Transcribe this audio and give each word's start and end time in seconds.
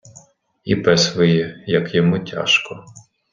І 0.63 0.75
пес 0.75 1.15
виє, 1.15 1.63
як 1.67 1.95
йому 1.95 2.19
тяжко. 2.19 2.85